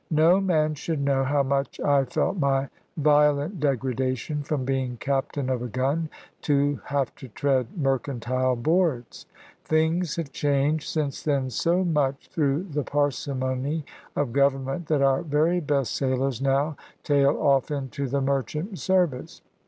[0.09, 5.61] No man should know how much I felt my violent degradation from being captain of
[5.61, 6.09] a gun,
[6.41, 9.27] to have to tread mercantile boards!
[9.63, 13.85] Things have changed since then so much, through the parsimony
[14.15, 19.43] of Government, that our very best sailors now tail off into the Merchant service.